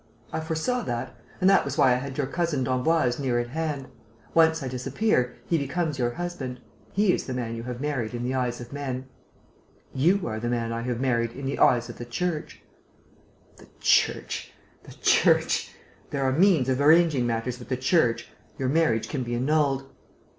I 0.33 0.39
foresaw 0.39 0.81
that; 0.85 1.15
and 1.39 1.47
that 1.47 1.63
was 1.63 1.77
why 1.77 1.91
I 1.91 1.97
had 1.97 2.17
your 2.17 2.25
cousin 2.25 2.63
d'Emboise 2.63 3.19
near 3.19 3.37
at 3.39 3.49
hand. 3.49 3.87
Once 4.33 4.63
I 4.63 4.67
disappear, 4.67 5.35
he 5.45 5.59
becomes 5.59 5.99
your 5.99 6.09
husband. 6.13 6.59
He 6.91 7.13
is 7.13 7.27
the 7.27 7.35
man 7.35 7.55
you 7.55 7.61
have 7.61 7.79
married 7.79 8.15
in 8.15 8.23
the 8.23 8.33
eyes 8.33 8.59
of 8.59 8.73
men." 8.73 9.05
"You 9.93 10.25
are 10.25 10.39
the 10.39 10.49
man 10.49 10.71
I 10.73 10.81
have 10.81 10.99
married 10.99 11.33
in 11.33 11.45
the 11.45 11.59
eyes 11.59 11.87
of 11.87 11.99
the 11.99 12.05
Church." 12.05 12.63
"The 13.57 13.67
Church! 13.79 14.51
The 14.85 14.95
Church! 15.03 15.71
There 16.09 16.23
are 16.23 16.31
means 16.31 16.67
of 16.67 16.81
arranging 16.81 17.27
matters 17.27 17.59
with 17.59 17.69
the 17.69 17.77
Church.... 17.77 18.27
Your 18.57 18.69
marriage 18.69 19.07
can 19.07 19.21
be 19.21 19.35
annulled." 19.35 19.87